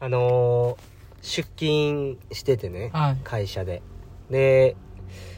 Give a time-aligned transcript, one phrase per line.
[0.00, 0.94] あのー
[1.26, 3.16] 出勤しててね、はい。
[3.24, 3.80] 会社で。
[4.28, 4.76] で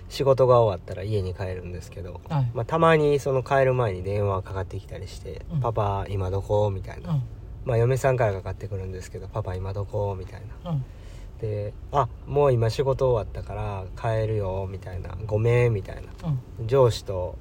[0.09, 2.51] 仕事が終わったら家に帰るんですけど、はい。
[2.54, 5.61] まあ、たまにその帰る前に電話かかってきたりして「うん。
[5.61, 7.22] パパ今どこ?」みたいな、うん。
[7.64, 10.73] まあ嫁さんからかかってくるんですけど「パパ今どこ?」みたいな。
[10.73, 10.85] うん。
[11.41, 16.29] で「あもう今仕事終わったから帰るよ」みたいな「ごめん」みたいな。
[16.59, 16.66] うん。
[16.66, 17.37] 上司と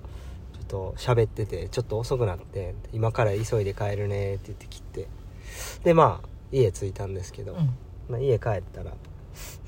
[0.54, 5.08] ちょっと喋っててちょっと遅くなって「今から急いで帰るね」って言って切って。
[5.84, 7.76] でまあ家着いたんですけど、うん。
[8.10, 8.92] まあ、家帰ったら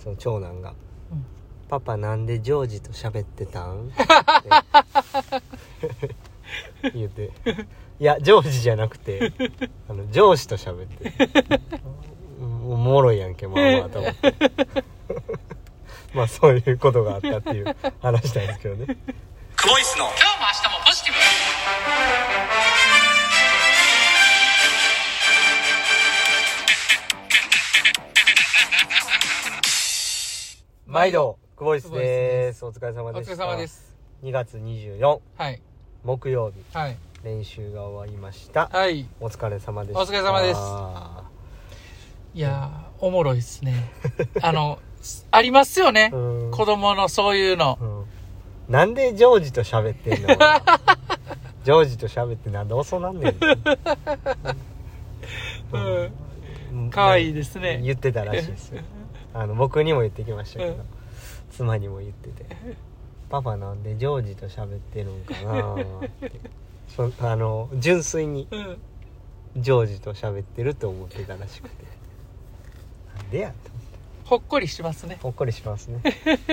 [0.03, 0.73] その長男が
[1.11, 1.25] うん
[1.69, 3.91] 「パパなんでジョージと喋ってたん?」っ
[6.81, 7.31] て言って
[7.99, 9.33] 「いやジョージじゃなくて
[9.89, 11.13] あの上司と喋って
[12.39, 14.35] うんおもろいやんけまあまあと思って。
[16.13, 18.85] まあそういうことがあったっていう話なんですけどね。
[19.55, 20.05] クボイスの。
[20.05, 22.76] 今日も明日もポジティブ
[30.97, 31.89] 毎度久保井です。
[31.89, 32.65] 久保井です。
[32.65, 33.95] お疲れ様おでした疲れ様です。
[34.23, 35.61] 2月24はい。
[36.03, 36.55] 木曜日。
[36.75, 36.97] はい。
[37.23, 38.67] 練習が終わりました。
[38.73, 39.07] はい。
[39.19, 40.59] お疲れ様でしたお疲れ様です。
[42.33, 43.91] いやーおもろいですね。
[44.41, 44.79] あの
[45.29, 46.09] ありますよね。
[46.11, 46.51] うん。
[46.51, 47.77] 子供のそういうの。
[47.79, 48.05] うん。
[48.73, 50.29] なんでジョージと喋ってんの？
[51.63, 53.35] ジョージと喋ってなんで遅なんね
[55.71, 55.77] ん。
[56.73, 56.89] うん。
[56.89, 57.81] 可愛いですね。
[57.83, 58.81] 言ってたらしいですよ
[59.33, 60.79] あの僕にも言ってきましたけど、うん。
[61.51, 62.45] 妻にも言ってて
[63.29, 66.31] 「パパなんでジョージと喋ってるんかな」って。
[66.95, 68.77] そあの純粋にうん。
[69.57, 71.85] ジョージと喋ってると思ってたらしくて。
[73.15, 73.55] なんでやと
[74.25, 75.17] ほっこりしますね。
[75.21, 76.01] ほっこりしますね。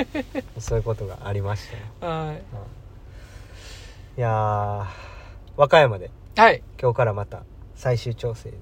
[0.59, 1.69] そういうことがありまし
[2.01, 2.07] た。
[2.07, 2.37] よはい。
[4.17, 4.87] いやー
[5.57, 6.63] 和歌山ではい。
[6.81, 7.43] 今日からまた
[7.75, 8.57] 最終調整で、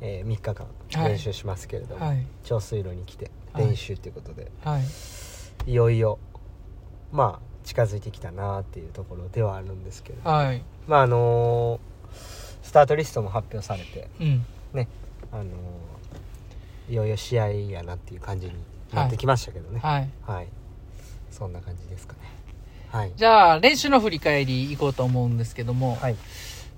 [0.00, 1.12] え3日間はい。
[1.12, 2.24] 練習しますけれども、はい。
[2.44, 3.66] 長水路に来てはい。
[3.66, 5.70] 練習ということで、はい。
[5.70, 6.18] い、よいよ
[7.12, 10.62] まあ近づいてきたなっていうところではあるんですけれどはい。
[10.86, 11.80] まああのー
[12.62, 14.44] スタートリストも発表されてうん。
[14.72, 14.88] ね
[15.32, 18.54] あのーいよいよ試合やなっていう感じに
[18.92, 19.78] なってきましたけどね。
[19.80, 20.08] はい。
[20.26, 20.48] はい、
[21.30, 22.18] そんな感じですかね。
[22.88, 23.12] はい。
[23.16, 26.16] じゃあ練習の振り返りいこうと思うんですけども、はい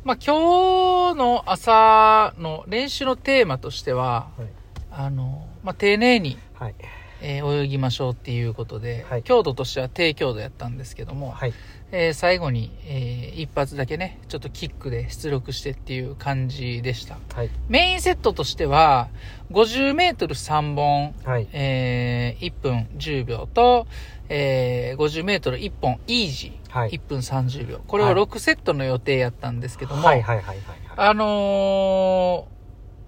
[0.04, 4.48] まあ今日の朝の練習のテーマとしてははい。
[4.94, 6.74] あの、まあ、丁寧に、はい。
[7.22, 9.22] えー泳ぎましょうっていうことで、はい。
[9.22, 11.54] 強度としては低強度やったんですけども、はい。
[11.92, 17.18] えー最後に、えー一発だけねちょっとキックで出力してっていう感じでした。
[17.34, 17.50] はい。
[17.68, 19.08] メインセットとしては
[19.52, 21.48] 50m3 本、はい。
[21.52, 23.86] えー1分10秒と、
[24.28, 26.90] えー、50m1 本イージー、はい。
[26.90, 27.80] 1分30秒。
[27.86, 28.14] これをはい。
[28.14, 30.78] 6セットの予定やったんですけども、はいはいはいはいはい。
[30.96, 32.52] あのー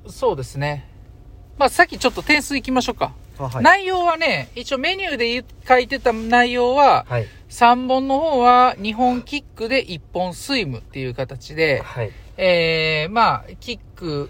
[0.07, 0.87] そうですね。
[1.57, 3.65] まあさっきちょっと点数いきましょうか、あはい。
[3.65, 7.27] 内容はね一応メニューで書いてた内容ははい。
[7.49, 12.11] 3本の方は2本キックで1本スイムっていう形で、はい。
[12.37, 14.29] えー、まあ、キック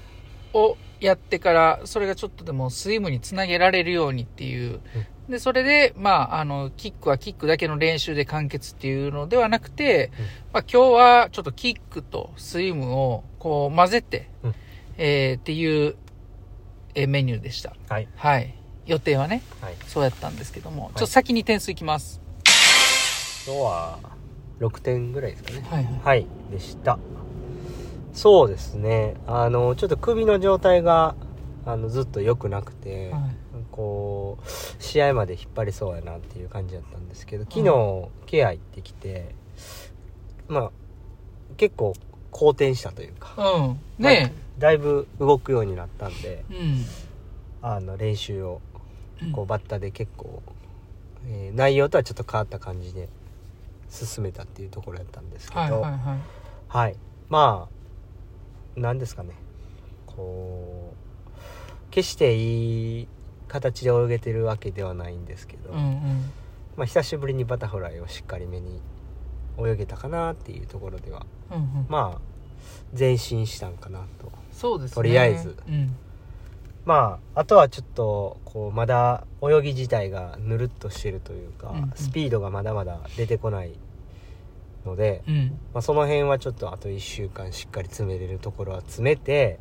[0.53, 4.81] をやってから、それがちょっとでもスイムにつなげられるようにっていう。
[5.29, 10.25] で、それで、まあ、あの、キックはキックだけの練習で完結っていうのではなくて、うん。
[10.53, 14.55] まあ、今日はちょっとキックとスイムをこう混ぜて、うん。
[14.99, 15.97] えー、っていう、
[16.95, 17.75] えーメニューでした。
[17.89, 18.09] はい。
[18.17, 18.55] はい。
[18.87, 19.75] 予定はね、はい。
[19.87, 22.21] そうやったんですけども、ちょっと先に点数いきます。
[23.47, 23.99] 今日は
[24.61, 25.67] 6点ぐらいですかね。
[25.69, 26.01] はいはい。
[26.03, 26.99] はいでした。
[28.13, 29.15] そうですね。
[29.27, 31.17] あのちょっと首の状態が
[31.67, 33.44] あのずっと良くなくて、はい
[33.75, 34.49] こう
[34.81, 39.35] 試合まで引っ張りそうやなっていう感じだったんですけど昨日、ケア行ってきて
[40.47, 40.71] まあ
[41.57, 41.93] 結構
[42.31, 43.79] 好転したというか、うん。
[43.99, 46.55] ねだいぶ動くようになったんでえ。
[46.55, 46.85] うん。
[47.63, 48.61] あの練習を
[49.21, 50.41] うんこうバッタで結構、
[51.27, 53.09] えー内容とはちょっと変わった感じで
[53.91, 55.99] 進めたっていうところやったんですけど、はいはいはい。
[56.69, 56.97] はい
[57.29, 59.31] まあ何ですかね
[60.07, 63.09] こう決していい
[63.55, 66.33] 形で泳げてるわけではないんですけど、うんうん。
[66.77, 68.81] まあ、久しぶりにバタフライをしっかりめに
[69.59, 71.87] 泳げたかなっていうところではうんうん。
[71.89, 72.35] まあ
[72.99, 74.95] 前進したんかなとそうですね。
[74.97, 75.95] とりあえずうん。
[76.85, 83.79] まああとはちょっとこうまだ泳ぎ自体がぬるっとしてるというか、うんうんスピードがまだまだ出てこない
[84.85, 85.59] ので、うん。
[85.73, 89.61] まあ、その辺はちょっとあと1週間しっかり詰めれるところは詰めて、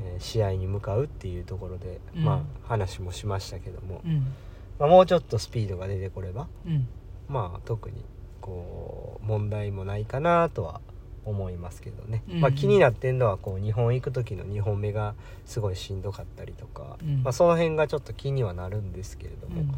[0.00, 2.24] えー試合に向かうっていうところで、うん。
[2.24, 4.32] まあ話もしましたけども、うん。
[4.78, 6.88] まあ、もうちょっとスピードが出てこればうん。
[7.28, 8.04] まあ特に
[8.40, 10.80] こう問題もないかなとは
[11.24, 12.40] 思いますけどね、うん。
[12.40, 15.14] まあ、気になってんのはこう日本行く時の2本目が
[15.46, 17.22] すごいしんどかったりとか、うん。
[17.22, 19.72] まあ、その辺がちょっと気にはなるんですけれども、うん。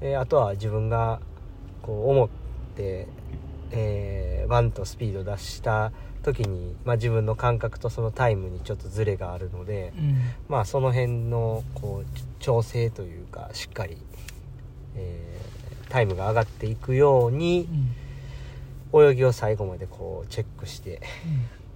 [0.00, 1.20] えーあとは自分が
[1.82, 2.28] こう思っ
[2.76, 3.06] て、
[3.70, 10.16] えーバンとスピード出した時に、まあ、自分の感覚とそのタイムにちょっとズレがあるので、うん。
[10.48, 13.98] まあ、その辺のこう調整というかしっかり、
[14.96, 15.40] えー
[15.90, 17.68] タイムが上がっていくように
[18.92, 19.10] うん。
[19.10, 21.00] 泳ぎを最後までこうチェックして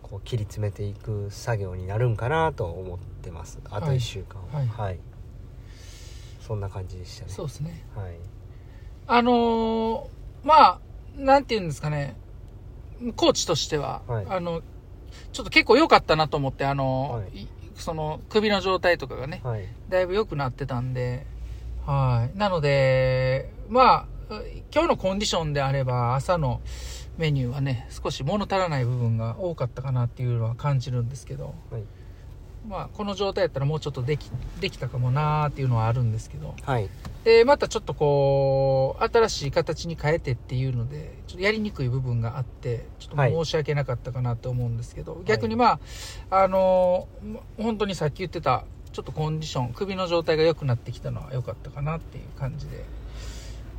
[0.02, 3.58] こう切り詰めていく作業になるんかなと思ってます。
[3.64, 4.66] あとはい1週間はい。
[4.68, 4.98] はい、
[6.40, 7.32] そんな感じでしたね。
[7.32, 7.84] そうですね。
[7.96, 8.14] はい。
[9.06, 10.78] あのーまあ
[11.16, 12.16] なんて言うんですかね
[13.16, 14.26] コーチとしては、はい。
[14.28, 14.62] あの
[15.32, 17.42] ちょっと結構良かったなと思ってあの、はい。
[17.42, 19.66] いその首の状態とかがねはい。
[19.88, 21.26] だいぶ良くなってたんで、
[21.86, 22.38] はい。
[22.38, 24.40] なので、まあ、
[24.72, 26.60] 今日のコンディションであれば、朝の
[27.18, 31.82] メニューはね、少し物足らない部分が多かったかなっていうのは感じるんですけど、はい。
[32.66, 34.30] まあ、この状態やったらもうちょっとでき、
[34.60, 36.88] できたかもなーっていうのはあるんですけど、はい
[37.24, 45.80] で、またちょっとこう、新しい形に変えてっていうので、ちょっとやりにくい部分があって、ちょっと申し訳なかったかなと思うんですけど、逆にま
[46.30, 52.84] あ、あのー本当にさっき言ってた、ちょっとコンディション、首の状態が良くなってきたのは良かったかなっていう感じで。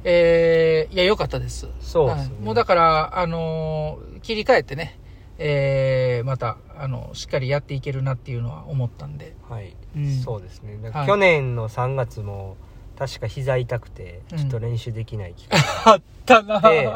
[0.03, 1.67] えー、いや、良かったです。
[1.81, 2.35] そうですね。
[2.35, 2.43] はい。
[2.45, 4.99] もうだから、あのー切り替えてね、
[5.37, 9.35] えー、また、あの、しっかりやっていけるなっていうのは思ったんで。
[9.47, 10.19] はい、うん。
[10.19, 10.79] そうですね。
[11.05, 12.57] 去年の3月も
[12.97, 14.37] 確か膝痛くてうん。
[14.37, 15.59] ちょっと練習できない期間
[15.93, 16.59] あったな。
[16.61, 16.91] で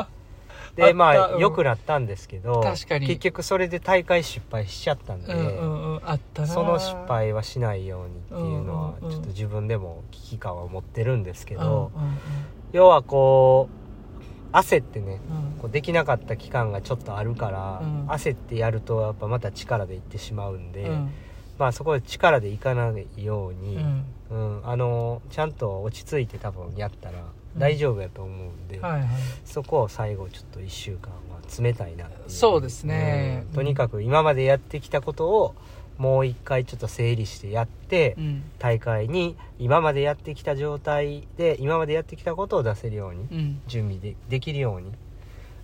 [0.76, 3.08] でまあ良くなったんですけど確かに。
[3.08, 6.48] 結局それで大会失敗しちゃったんで、うんうんうん、あったな。
[6.48, 11.92] その失敗はしないようにっていうのはうんうんうんちょっと自分でも危機感は持ってるんですけけど、
[12.72, 13.68] 要はこ
[14.52, 15.20] う焦ってね
[15.60, 18.08] こうできなかった期間がちょっとあるから、うん。
[18.08, 21.12] 焦ってやるとやっぱまた力でいってしまうんで、うん
[21.60, 24.06] まあそこで力でいかないように、うん。
[24.32, 27.18] うん、あのちゃんと落ち着いて多分やったら
[27.58, 29.10] 大丈夫やと思うんで、はいはい。
[29.44, 32.30] そこを最後ちょっと1週間は冷たいなっていう。
[32.30, 33.44] そうですね。
[33.50, 33.56] うん。
[33.56, 35.56] とにかく今までやってきたことを
[35.98, 38.44] もう一回ちょっと整理してやって、うん。
[38.58, 43.62] 大会に今までやってきた状態で今までやってきたことを出せるようにうん。
[43.68, 44.94] 準備でできるように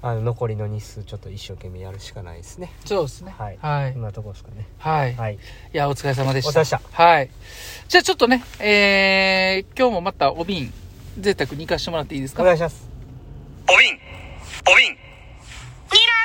[0.07, 2.71] あの残りの日数ちょっと一生懸命やるしかないですね。
[2.85, 3.33] そうですね。
[3.35, 3.57] はい。
[3.59, 3.93] はい。
[3.93, 4.67] そんなとこですかね。
[4.77, 5.39] はい、い、はい。
[5.73, 6.49] やお疲れ様でした。
[6.51, 7.03] お疲れ様でした。
[7.03, 7.29] はい。
[7.87, 10.71] じゃあちょっとねえー、今日もまたお瓶
[11.19, 12.87] 贅沢に行かしてもらっていいですおか願いします。
[13.67, 13.99] おびん
[14.71, 14.95] おびんいら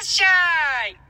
[0.02, 1.00] っしゃい。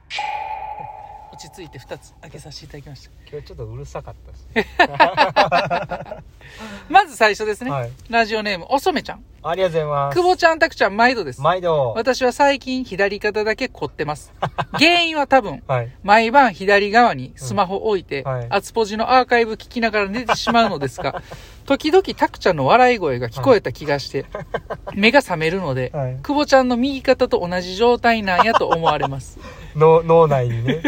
[1.32, 6.18] 落ち着いて2つ開けさせていただきました今日ちょっとうるさかったです。
[6.90, 7.90] まず最初ですね、はい。
[8.08, 9.24] ラジオネームおそめちゃん。
[9.44, 10.16] ありがとうございます。
[10.16, 11.40] 久保ちゃんたくちゃん毎度です。
[11.40, 11.92] 毎度。
[11.96, 14.32] 私は最近左肩だけ凝ってます。
[14.74, 15.92] 原因は多分はい。
[16.02, 18.32] 毎晩左側にスマホ置いて、うん。
[18.32, 18.46] はい。
[18.50, 21.22] アツポジのアーカイブ聞きながら寝てしまうのですが、
[21.66, 24.26] 時々タクちゃんの笑い声が聞こえた気がして、
[24.94, 26.16] 目が覚めるので、はい。
[26.24, 29.38] 久保ちゃんの右肩と同じ状態なんやと思われます。
[29.76, 30.82] の脳内にね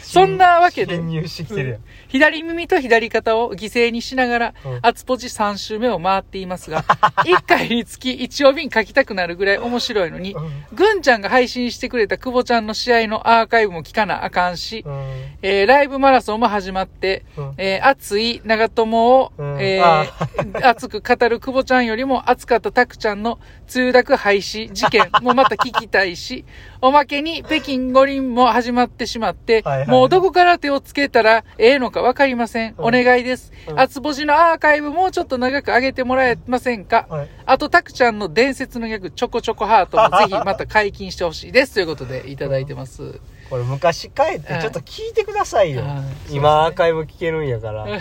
[0.00, 6.82] そんなわけで侵入してきてるやん左耳と左肩を犠牲にしながらうん、アツポジ3周目を回っていますが、
[7.24, 10.34] 1回につき1帯書きたくなるぐらい面白いのに、
[10.72, 10.98] ぐん。
[11.02, 15.12] ちゃんが配信してくれた久保ちゃんの試合のアーカイブも聞かなあかんし、うん。
[15.42, 17.54] えーライブマラソンも始まって、うん。
[17.56, 19.56] えー熱い長友を、うん。
[19.60, 20.48] えあー。
[20.68, 26.44] 熱く語る久保ちゃんよりも熱かったタクちゃんの通学廃止事件も また聞きたいし、
[26.80, 32.74] おまけに北京五輪も始まってしまって、もうどこから手をつけたらええのかわかりません。
[32.78, 33.52] うんお願いです。
[33.68, 41.74] うん厚ぼじのアーカイブもうちょっと長く上げてもらえませんか、はいあと、タクちゃんの伝説のギャグ、チョコチョコハートもぜひ また解禁してほしいです。
[41.74, 43.20] ということでいただいてます。
[43.50, 47.86] これ昔帰ってちょっと聞いてくださいよはい今アーカイブ聞けるんやから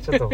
[0.00, 0.30] ちょっと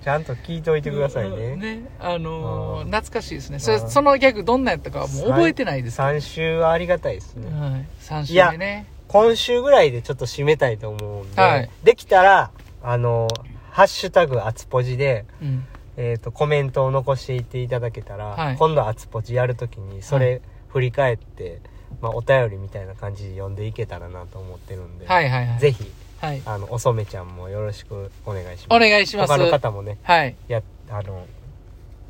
[0.00, 1.82] ちゃんと聞いておいてくださいねね。
[1.98, 3.58] あのーうん懐かしいですね。
[3.58, 6.08] そそのギャグどんなんやったかはもう覚えてないですけど。
[6.08, 7.86] 3週はありがたいですねはい。
[8.00, 8.86] 3週目ね。
[9.08, 12.50] 今週ぐらいでちょっと締めたいと思うんで、はいできたら
[12.82, 13.28] あの
[13.70, 15.64] ハッシュタグあつぽじでうん。
[16.00, 21.60] えー、とコメントを残していっていただけたら、はい今度あつぽじやるときにそはれ振り返って、
[22.00, 25.58] まあ、お便りみたいな感じで読んでいけたらなと思ってるんで、はいはいはい。
[25.58, 26.42] ぜひはい。
[26.46, 29.32] あのおそめちゃんもよろしくお願いしますお願いします。
[29.32, 30.36] 他の方もねはい。
[30.46, 31.26] やあの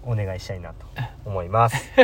[0.05, 0.87] お願いしたいなと
[1.25, 1.77] 思います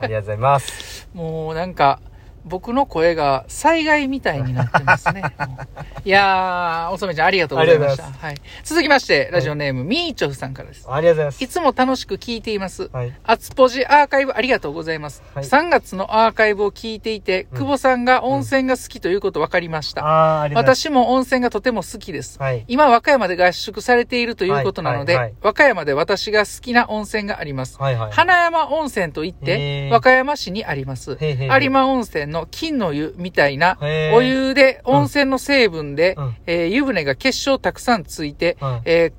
[0.00, 2.00] ありがとうございますもうなんか、
[2.44, 5.22] 僕の声が災害みたいになってますね。
[6.04, 8.04] いやー、おそめちゃんありがとうございました。
[8.04, 8.36] ありがとはい。
[8.64, 10.86] 続きまして、ラジオネーム、ミーチョフさんからです。
[10.88, 12.88] ありがとうございますいつも楽しく聞いています。
[12.92, 15.22] はいアツポジアーカイブありがとうございます。
[15.34, 20.02] はい3月のアーカイブを聞いていて、うん久保さんが温泉が好きということ分かりました。
[20.04, 22.30] あーありがとうござい私も温泉がとても好きです。
[22.30, 27.78] ますはい今、和歌山で合宿されているということなので、はいはいはい和歌山で私が好きな温泉があります。
[27.78, 31.12] はいはい花山温泉といって、和歌山市にあります。
[31.12, 33.78] へーへー有馬温泉の金の湯みたいな、
[34.14, 39.12] お湯で温泉の成分で、うんえー湯船が結晶たくさんついて、うんえー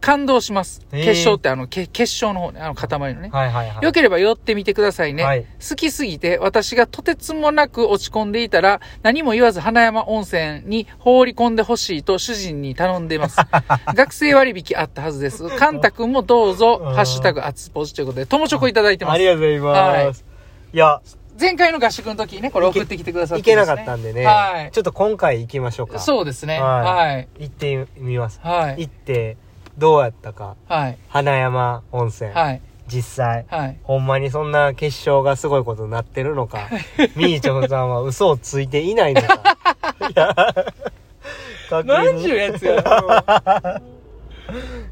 [0.00, 0.80] 感動します。
[0.90, 3.28] 結晶ってあの、け結晶の方ね、あの塊のね。
[3.30, 5.22] はいはいはいよければ寄ってみてくださいね。
[5.22, 13.36] はい好きすぎて私がとてつもなく落ち込んでいたら何も言わず花山温泉に放り込んでほしいと主人に頼んでいます。
[13.94, 15.48] 学生割引あったはずです。
[15.58, 19.26] カンタ君もどうぞ、うんハッシュタグアツポジということで、友チョコいただいてますあり。
[19.26, 20.24] がとうございます、
[20.72, 21.00] い、や
[21.40, 26.60] 前回の合宿の時にね、これ送ってきてくださって行けなかったんでね、はいちょっと今回行きましょうかそうですね。
[26.60, 27.28] はいはい。
[27.38, 28.82] 行ってみます、はい。
[28.82, 29.38] 行って
[29.78, 30.98] どうやったかはい。
[31.08, 32.60] 花山温泉、はい。
[32.86, 33.78] 実際はい。
[33.84, 36.68] ほんまにそんな結晶がすごいことになってるのか、
[37.16, 39.56] みーちょふさんは嘘をついていないのか。
[40.10, 40.34] いや、
[42.36, 42.82] やつや。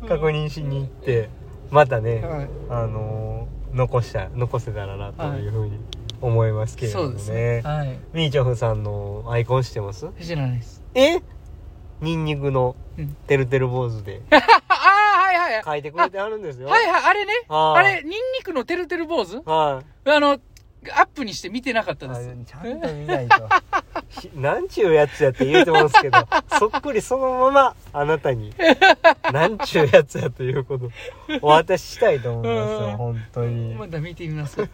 [0.09, 1.29] 確認しに行って、
[1.71, 5.79] またね、はいあのー残した、残せたらなというふうに
[6.21, 7.11] 思いますけれどもね。
[7.11, 7.61] そうですね。
[7.63, 7.99] はい。
[8.13, 10.09] みーちょふさんのアイコンしてます？
[10.21, 10.83] 知らないです。
[10.95, 11.21] え？
[12.01, 14.37] ニンニクのうんてるてる坊主で あ
[14.69, 15.63] あ、はいはいはい。
[15.65, 16.69] 書いてくれてあるんですよ。
[16.69, 17.33] はいはい、あれね。
[17.49, 19.43] あれ、ニンニクのてるてる坊主？
[19.45, 20.11] はい。
[20.11, 22.37] あの、アップにして見てなかったであす。
[22.47, 23.37] ちゃんと見ないと。
[24.09, 26.19] ひなんちゅうやつやって言うてますけど、
[26.59, 28.53] そっくりそのままあなたに、
[29.33, 30.91] なんちゅうやつやということを
[31.43, 33.89] お渡ししたいと思いますうんよ、本当にま。
[33.89, 34.61] た見てみます。
[34.61, 34.71] はい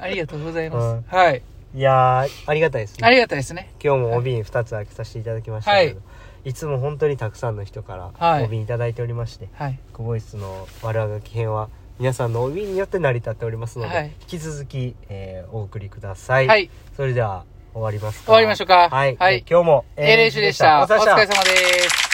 [0.00, 1.14] ありがとうございます。
[1.14, 1.42] はい。
[1.74, 3.14] いやー、ありがたいですあね。
[3.16, 3.70] りがたいですね。
[3.82, 6.00] 今日もお瓶2つ開けさせていただきましたけど、
[6.44, 9.78] い、つも本当にたくさんの人かはいらお瓶いただいておりまして、はい。
[9.92, 11.68] クボイスの悪あがき編は
[11.98, 16.46] 皆さんのお瓶によって成り立っておりますので、はい引き続き、えーお送りください。
[16.46, 16.70] はい。
[16.96, 17.44] それでは
[17.76, 18.26] 終わりますか？
[18.26, 19.16] 終わりましょうかはい。
[19.18, 20.82] はい今日もえー練習でした。
[20.82, 22.05] お疲れ様です。